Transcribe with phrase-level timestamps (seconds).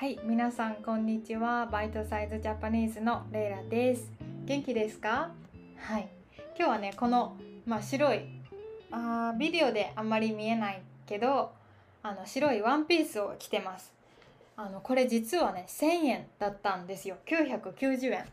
[0.00, 1.66] はい、皆さんこんにちは。
[1.66, 4.10] バイトサイズジャパニーズのレイラです。
[4.46, 5.30] 元気ですか？
[5.76, 6.08] はい。
[6.56, 8.22] 今日はね、このまあ白い
[8.90, 11.52] あービデオであんまり見えないけど、
[12.02, 13.92] あの白いワンピースを着てます。
[14.56, 17.16] あのこれ実はね、1000円だったんですよ。
[17.26, 18.24] 990円。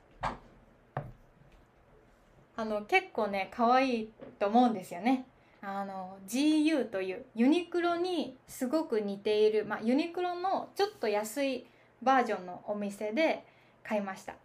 [2.55, 4.09] あの結構ね、可愛い
[4.39, 5.25] と思うんですよね。
[5.69, 11.65] あの GU というユニクロにすごく似ている、まあ、ユニクロのちょっと安い
[12.01, 13.43] バージョンのお店で
[13.83, 14.35] 買いました。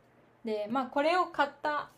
[0.44, 1.90] でまあこれを買った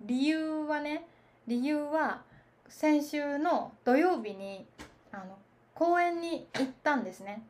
[0.00, 1.06] 理由はね
[1.46, 2.22] 理由は
[2.68, 4.66] 先週の土曜日に
[5.12, 5.38] あの
[5.72, 7.44] 公園に行ったんですね、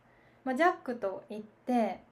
[0.44, 2.02] まあ、ジャックと行って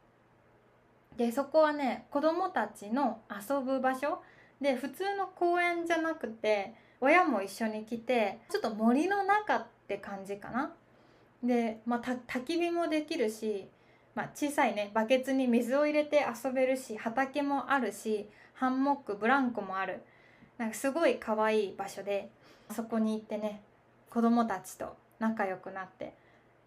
[1.18, 4.22] でそこはね子供たちの遊ぶ場所。
[4.58, 10.72] で普通の公園じゃなくて親も一緒に来てちょっと森の中って感じかな。
[11.42, 13.68] で、まあ、焚き火もできるし、
[14.14, 20.02] まあ、小さいねバケツに水を入れて遊べるし畑もあるしハンモックブランコもある。
[20.58, 22.28] なんかすごい可愛い場所で
[22.70, 23.62] そこに行ってね
[24.10, 26.12] 子供たちと仲良くなって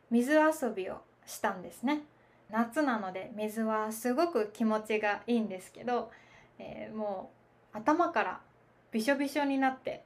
[0.09, 2.01] 水遊びをしたんですね。
[2.49, 6.11] 夏なので水はすごく気持ちがいいんですけど、
[6.57, 7.31] えー、も
[7.73, 8.39] う頭から
[8.91, 10.03] びしょびしょになって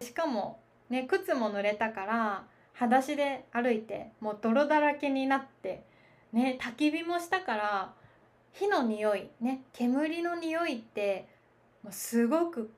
[0.00, 0.60] しかも
[0.90, 5.84] ね靴も濡れたから裸足で歩いてもう泥だらけになって
[6.32, 7.92] ね焚き火もしたから
[8.52, 11.28] 火の匂いね煙の匂いって
[11.82, 12.70] もうすごく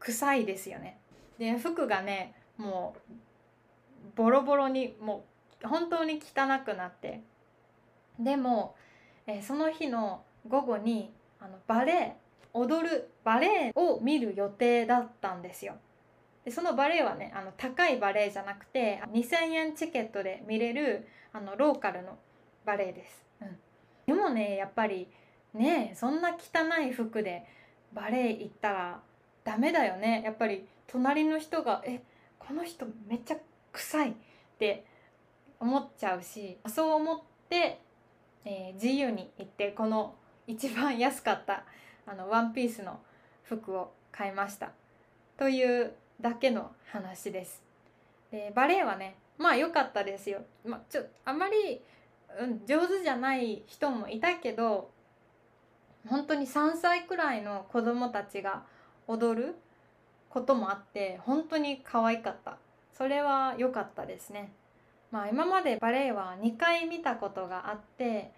[0.00, 0.98] 臭いですよね。
[1.38, 3.12] で服がねもう
[4.16, 5.24] ボロボロにも
[5.62, 7.22] う本当に汚くなって
[8.18, 8.74] でも、
[9.28, 12.16] えその日の午後にあのバレエ
[12.52, 15.76] 踊るバレエを見る予定だったんですよ。
[16.48, 22.16] でそのバレエはねあの高いバレエじゃなくて2,000円チケットで見れるあのローカルの
[22.64, 23.48] バレエです、うん、
[24.06, 25.08] でもねやっぱり
[25.52, 27.44] ねそんな汚い服で
[27.92, 29.00] バレエ行ったら
[29.44, 30.22] ダメだよね。
[30.24, 32.00] やっぱり隣の人が「え
[32.38, 33.36] この人めっちゃ
[33.72, 34.14] 臭い」っ
[34.58, 34.86] て
[35.60, 37.20] 思っちゃうしそう思っ
[37.50, 37.80] て、
[38.46, 40.14] えー、自由に行ってこの
[40.46, 41.64] 一番安かった
[42.06, 43.00] あのワンピースの
[43.42, 44.70] 服を買いました。
[45.36, 47.62] というだけの話です。
[48.30, 50.40] でバレエはねまあ良かったですよ。
[50.64, 51.80] まあ、ちょあまり、
[52.40, 54.90] うん、上手じゃない人もいたけど
[56.06, 58.64] 本当に3歳くらいの子供たちが
[59.06, 59.54] 踊る
[60.28, 62.58] こともあって本当に可愛かった
[62.92, 64.52] それは良かったですね。
[65.10, 68.32] まあ今までバレエは2回見たことがあって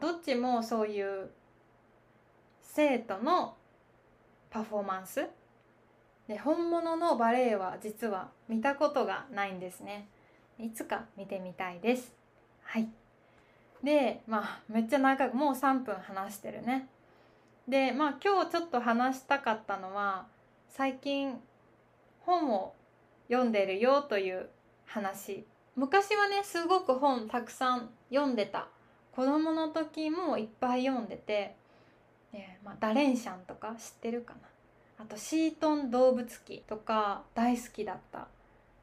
[0.00, 1.30] どっちもそういう
[2.60, 3.56] 生徒の
[4.50, 5.26] パフォーマンス
[6.28, 10.06] で本物のバレエは実は見たことがないんですね。
[10.58, 12.12] いつか見てみたいです。
[12.62, 12.88] はい。
[13.82, 16.88] でまあめっちゃ長くもう3分話してるね。
[17.68, 20.26] でまあ今日ちょっと話したかったのは
[20.68, 21.40] 最近
[22.20, 22.74] 本を
[23.28, 24.48] 読んでるよという
[24.86, 25.44] 話。
[25.74, 28.68] 昔はねすごく本たくさん読んでた。
[29.12, 31.54] 子供の時もいっぱい読んでて、
[32.32, 34.51] ねまあ、ダレンシャンとか知ってるかな。
[34.98, 38.28] あとシートン動物記とか大好きだった。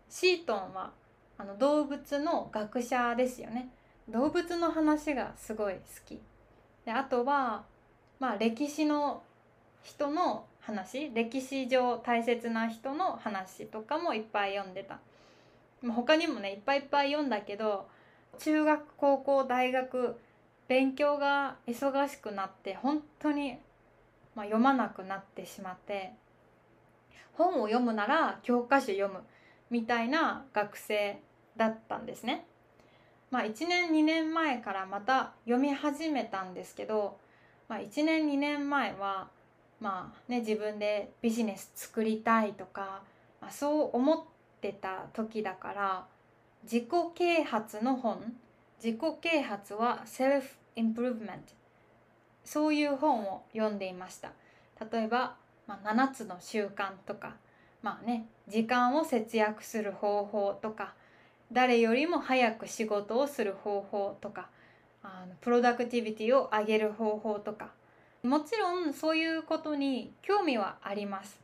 [0.10, 0.92] シートンは
[1.38, 3.70] あの動物の学者ですよね。
[4.10, 6.20] 動物の話がすごい好き。
[6.86, 7.64] であとは
[8.20, 9.24] まあ歴史の
[9.84, 11.12] 人の話。
[11.14, 15.00] 歴史上大切な人の話とかもいっぱい読んでた。
[15.88, 17.88] 他にもねいっぱいいっぱい読んだけど
[18.38, 20.18] 中学高校大学
[20.68, 23.58] 勉強が忙しくなって本当に
[24.36, 26.14] まあ、読まなくなってしまって
[27.34, 29.22] 本を読むなら教科書読む
[29.70, 31.22] みたいな学生
[31.56, 32.46] だったんですね。
[33.32, 37.20] まあ、1年2年前からまた読み始めたんですけど、
[37.68, 39.30] まあ、1年2年前は、
[39.80, 43.04] まあね、自分でビジネス作りたいとか、
[43.40, 44.20] まあ、そう思っ
[44.60, 46.06] てた時だから
[46.64, 48.34] 自己啓発の本
[48.84, 51.59] 自己啓発はセルフインプルーブメント
[52.50, 54.32] そういう本を読んでいました。
[54.92, 55.36] 例えば、
[55.68, 57.36] まあ、7つの習慣とか
[57.84, 60.94] まあね時間を節約する方法とか
[61.52, 64.50] 誰よりも早く仕事をする方法とか
[65.04, 67.70] あのプロダクティビティを上げる方法とか。
[68.24, 71.40] もちろんそういうことに興味はあります。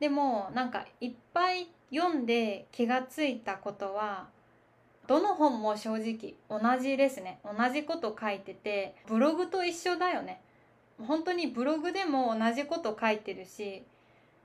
[0.00, 4.26] でもなんかいっぱい読んで気がついたことは
[5.06, 7.38] どの本も正直同じですね。
[7.44, 10.40] 同じこと書いててブログと一緒だよね。
[10.98, 13.84] 本当にブログでも同じこと書いてるし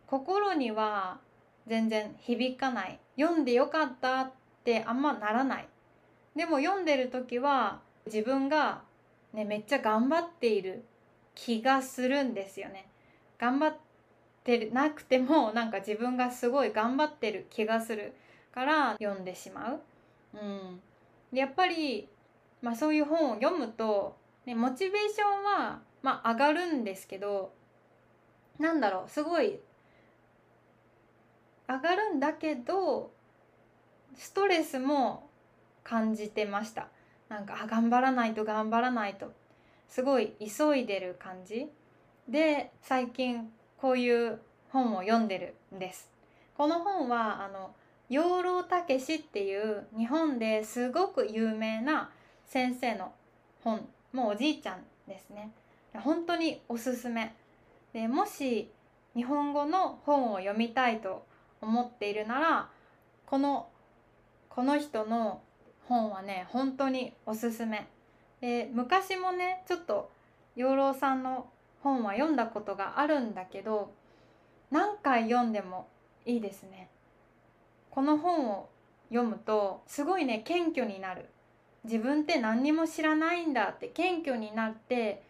[0.08, 1.20] 心には
[1.68, 4.32] 全然響かない読んでよかったっ
[4.64, 5.68] てあんまならない
[6.36, 8.82] でも読んでる時は自分が
[9.34, 10.84] ねめっちゃ頑張っている
[11.36, 12.88] 気がするんですよね。
[13.40, 13.78] 頑張っ
[14.44, 18.14] てなくてもなんか自分がすごい頑張ってる気がする
[18.54, 19.80] から読んでしまう。
[20.34, 22.08] うん、やっぱり、
[22.62, 24.16] まあ、そういう本を読むと、
[24.46, 27.54] ね、モチベーションは、まあ、上がるんですけど
[28.60, 29.60] なんだろうすごい
[31.68, 33.12] 上がるんだけど
[34.16, 35.30] ストレスも
[35.84, 36.88] 感じてました。
[37.30, 39.32] なんかあ頑張らないと頑張らないと。
[39.88, 41.70] すごい急いでる感じ。
[42.28, 44.40] で最近こういう
[44.70, 46.12] 本を読んでるんです。
[46.58, 47.74] この本はあの
[48.10, 52.12] 養老たけしっていう日本ですごく有名な
[52.46, 53.14] 先生の
[53.64, 55.52] 本もうおじいちゃんですね。
[56.00, 57.36] 本当におすすめ。
[57.94, 58.72] でもし
[59.16, 61.26] 日本語の本を読みたいと
[61.62, 62.70] 思っているなら
[63.26, 63.68] この
[64.50, 65.42] この人の
[65.88, 67.88] 本はね本当におすすめ。
[68.40, 70.10] で昔もねちょっと
[70.56, 71.48] 養老さんの
[71.84, 73.94] 本は読んだことがあるんだけど
[74.70, 75.88] 何回読んでも
[76.26, 76.90] いいですね。
[77.90, 78.70] この本を
[79.10, 81.26] 読むとすごいね謙虚になる。
[81.84, 85.24] 自分って何にも知らないんだって謙虚になって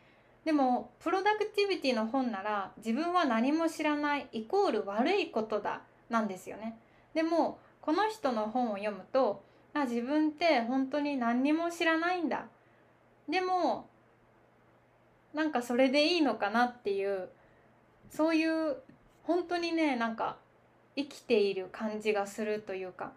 [0.45, 6.77] でもプロダクティビティの本なら自分は何も知らないイコール悪いことだなんですよね。
[7.13, 9.43] でもこの人の本を読むと
[9.73, 12.47] あ自分って本当に何にも知らないんだ。
[13.29, 13.87] でも
[15.33, 17.29] なんかそれでいいのかなっていう
[18.09, 18.77] そういう
[19.23, 20.37] 本当にねなんか
[20.95, 23.13] 生きている感じがするというか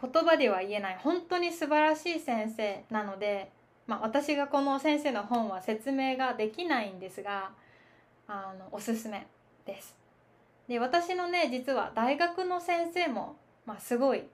[0.00, 0.98] 言葉では言えない。
[0.98, 3.52] 本当に素晴らしい先生なので
[3.88, 7.50] まあ、私がこの先生の本は説明ができないんですが
[8.28, 9.26] あのおすすめ
[9.64, 9.96] です。
[10.68, 14.24] で私のね実は大学の先生も、まあ、すごい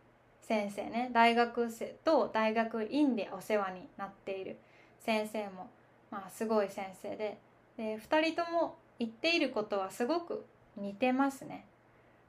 [0.43, 4.59] 先生ね大学生と大学院でお世話になっている
[4.99, 5.71] 先生も、
[6.11, 7.39] まあ、すごい先生で
[7.77, 10.45] で2人とも言っていることはすごく
[10.77, 11.67] 似てますね。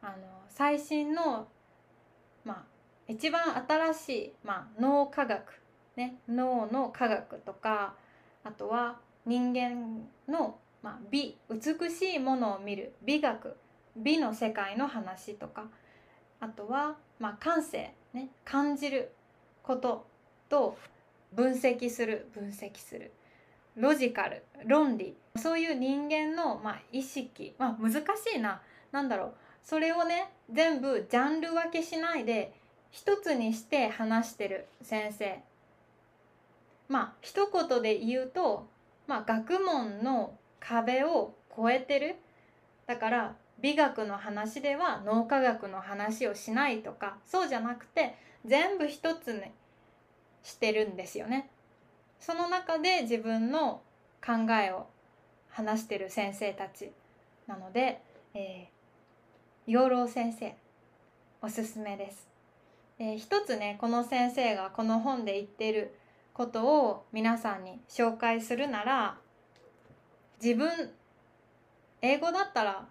[0.04, 0.13] あの
[0.50, 1.48] 最新の、
[2.44, 2.63] まあ、
[3.07, 5.65] 一番新しい、まあ、脳科学
[5.96, 7.94] ね、脳の科学とか
[8.44, 13.56] あとは人間の、まあ、美美しいものを見る美学
[13.96, 15.66] 美の世界の話とか
[16.40, 19.12] あとは、まあ、感性、ね、感じる
[19.64, 20.06] こと
[20.50, 20.78] と
[21.34, 23.12] 分析する分析する
[23.76, 28.62] ロジカル論理そういう人間の、まあ、意識、まあ、難しいな
[28.92, 29.34] 何だろう
[29.64, 32.54] それをね全部ジャンル分けしないで
[32.92, 35.42] 一つにして話してる先生
[36.88, 38.68] まあ一言で言うと、
[39.08, 42.16] まあ、学問の壁を越えてる
[42.88, 48.16] だから美学の話では脳科学の話をしないとかそうじゃなくて
[48.46, 49.42] 全部一つに
[50.44, 51.50] してるんですよね。
[52.20, 53.82] その中で自分の
[54.24, 54.88] 考えを
[55.50, 56.92] 話してる先生たち
[57.48, 58.02] なので、
[58.34, 60.56] えー、養老先生
[61.42, 62.28] おすすめです。
[63.00, 65.98] えー、一つねこの先生がこの本で言ってる
[66.36, 69.18] ことを皆さんに紹介するなら
[70.44, 70.70] 自分
[72.02, 72.86] 英語だったら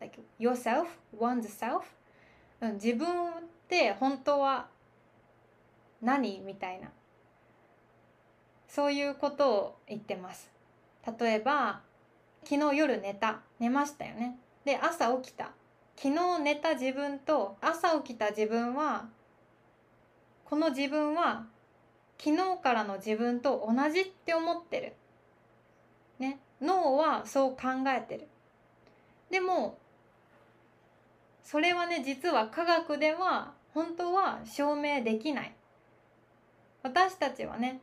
[0.00, 0.86] like yourself
[1.16, 1.82] oneself
[2.74, 3.32] 自分っ
[3.68, 4.66] て本当は
[6.02, 6.88] 何みたいな。
[8.68, 10.50] そういうことを言ってます。
[11.20, 11.80] 例えば
[12.44, 13.40] 昨日夜寝た。
[13.60, 14.38] 寝ましたよね。
[14.64, 15.52] で朝起きた。
[15.96, 19.06] 昨日寝た自分と朝起きた自分は
[20.44, 21.46] この自分は
[22.18, 24.94] 昨日からの自分と同じって思ってる。
[26.18, 28.26] ね、脳はそう考えてる。
[29.30, 29.78] でも
[31.44, 35.54] それはね実は科学では本当は証明できない。
[36.82, 37.80] 私たちはね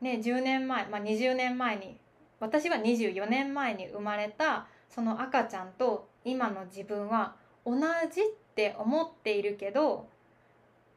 [0.00, 1.98] ね10年前、まあ、20年前に
[2.40, 7.76] 私は24年前に生まれたその赤ちゃんと今の自分は同
[8.12, 10.08] じって思っているけど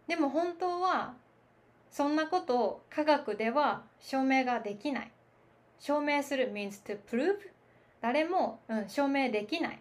[0.08, 1.14] でも本当は
[1.94, 5.12] そんなことを科学では証明ができない。
[5.80, 7.36] 証明する means to prove
[8.02, 9.80] 誰も、うん、証明できない。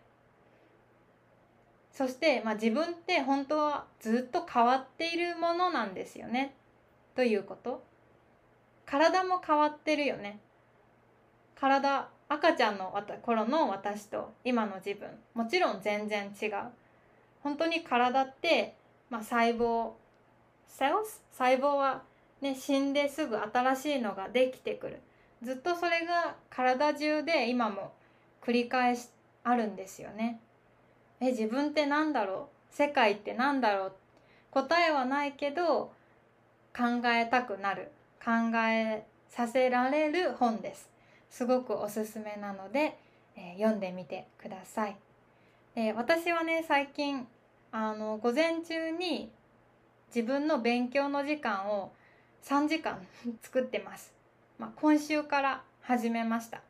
[1.90, 6.54] そして、まあ、自分って本当はずっと変わっているものなんですよね。
[7.16, 7.82] ということ。
[8.84, 10.38] 体も変わってるよね。
[11.54, 15.08] 体赤ちゃんの頃の私と今の自分。
[15.32, 16.52] もちろん全然違う。
[17.42, 18.74] 本当に体って、
[19.08, 19.92] まあ、細胞
[20.72, 21.22] セルス？
[21.32, 22.02] 細胞は、
[22.40, 25.00] ね、死んですぐ新しいのができてくる。
[25.42, 27.92] ずっとそれが体中で今も
[28.42, 29.08] 繰り返し
[29.44, 30.40] あるんですよね。
[31.20, 32.74] え自分って何だろう？
[32.74, 33.92] 世界って何だろう？
[34.50, 35.92] 答えはないけど
[36.76, 37.92] 考えたくなる。
[38.24, 40.88] 考えさせられる本です。
[41.28, 42.98] すごくおすすめなので、
[43.36, 44.96] えー、読んでみてください、
[45.74, 47.26] え、私はね最近
[47.72, 49.32] あの午前中に
[50.14, 51.92] 自分の勉強の時間を
[52.42, 53.06] 3時間
[53.42, 54.14] 作ってます、
[54.58, 56.60] まあ、今週から始めました、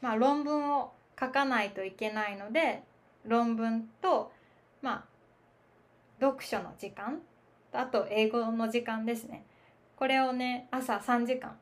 [0.00, 2.82] まあ、論文を書かないといけないので
[3.26, 4.32] 論文と
[4.80, 5.04] まあ
[6.20, 7.20] 読書の時間
[7.72, 9.44] あと英語の時間ですね。
[9.96, 11.56] これをね朝3時間、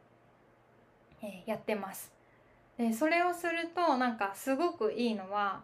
[1.20, 2.12] えー、やってます。
[2.76, 5.62] でそれをするとなんかすごくいいのは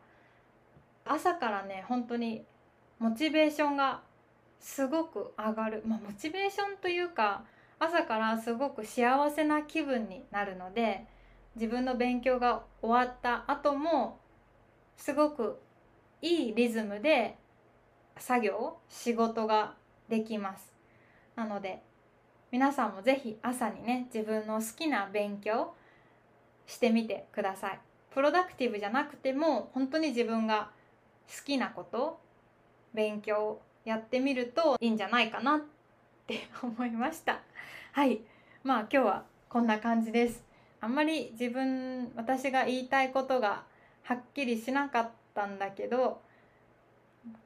[1.04, 2.44] 朝からね本当に
[2.98, 4.02] モチベーションが
[4.64, 7.44] すごく上がる、まあ、モチベーションというか
[7.78, 11.06] 朝からすごく幸せな気分になるので
[11.54, 14.18] 自分の勉強が終わった後も
[14.96, 15.60] すごく
[16.22, 17.36] いいリズムで
[18.16, 19.74] 作業仕事が
[20.08, 20.72] できます。
[21.36, 21.82] なので
[22.50, 25.74] 皆さんも是非朝にね自分の好きな勉強
[26.66, 27.80] してみてください。
[28.10, 30.70] プロダクティブじゃなくても本当に自分が
[31.28, 32.18] 好きなこと
[32.94, 35.60] 勉強やってみるといいんじゃないかなっ
[36.26, 37.40] て 思いました。
[37.92, 38.20] はい。
[38.62, 40.42] まあ今日はこんな感じです。
[40.80, 43.64] あんまり自分私が言いたいことが
[44.02, 46.20] はっきりしなかったんだけど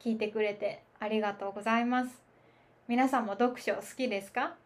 [0.00, 2.20] 聞いてくれてありがとうございます。
[2.88, 4.56] 皆さんも読書好きですか？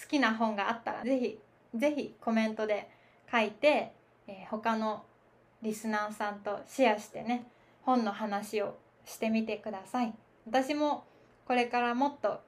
[0.00, 1.40] 好きな本があったらぜひ
[1.74, 2.90] ぜひコメントで
[3.30, 3.92] 書いて、
[4.26, 5.04] えー、他の
[5.62, 7.46] リスナーさんとシェアしてね
[7.82, 10.14] 本の話をしてみてください。
[10.46, 11.04] 私も
[11.46, 12.40] これからもっと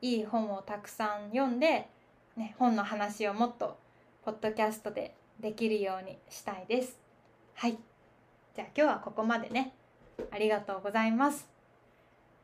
[0.00, 1.88] いい本をたくさん読んで、
[2.36, 3.76] ね、本の話をもっと
[4.24, 6.98] ポッドキャストでできるようにしたいです。
[7.54, 7.78] はい。
[8.54, 9.72] じゃあ今日はここまでね。
[10.30, 11.48] ありがとうございます。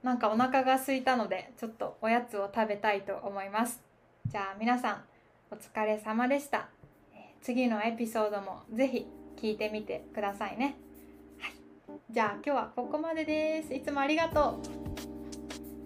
[0.03, 3.81] なんかお腹が空いたのでちょっとおやつを食べたいと思います。
[4.27, 5.05] じゃあ皆さん
[5.51, 6.69] お疲れ様でした。
[7.41, 9.07] 次のエピソードもぜひ
[9.37, 10.77] 聞いてみてくださいね。
[11.39, 11.53] はい。
[12.11, 13.75] じゃあ今日はここまでです。
[13.75, 14.61] いつもありがと
[15.09, 15.12] う。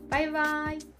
[0.09, 0.96] バイバイ。